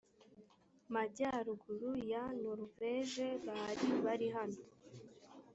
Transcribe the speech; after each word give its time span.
majyaruguru 0.93 1.91
ya 2.11 2.23
noruveje 2.41 3.27
bari 3.47 3.87
bari 4.05 4.27
hano 4.35 4.59